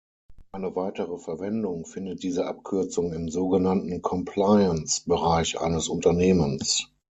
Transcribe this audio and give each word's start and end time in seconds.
Eine 0.51 0.75
weitere 0.75 1.19
Verwendung 1.19 1.85
findet 1.85 2.23
diese 2.23 2.47
Abkürzung 2.47 3.13
im 3.13 3.29
sogenannten 3.29 4.01
Compliance-Bereich 4.01 5.59
eines 5.61 5.89
Unternehmens. 5.89 6.87